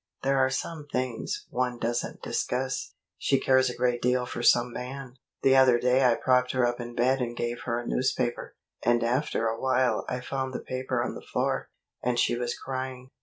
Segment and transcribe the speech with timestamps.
[0.23, 2.95] There are some things one doesn't discuss.
[3.19, 5.17] She cares a great deal for some man.
[5.43, 9.03] The other day I propped her up in bed and gave her a newspaper, and
[9.03, 11.69] after a while I found the paper on the floor,
[12.01, 13.11] and she was crying.